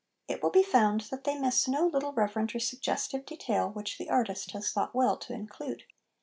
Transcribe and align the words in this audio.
It 0.27 0.41
will 0.41 0.49
be 0.49 0.63
found 0.63 1.01
that 1.11 1.25
they 1.25 1.37
miss 1.37 1.67
no 1.67 1.85
little 1.85 2.11
reverent 2.11 2.55
or 2.55 2.59
suggestive 2.59 3.23
detail 3.23 3.69
which 3.69 3.99
the 3.99 4.09
artist 4.09 4.49
has 4.53 4.71
thought 4.71 4.95
well 4.95 5.15
to 5.17 5.33
include. 5.33 5.83